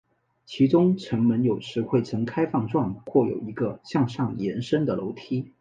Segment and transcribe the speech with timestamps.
[0.47, 5.47] 其中城门有时会呈开放状或有一个向上延伸的楼梯。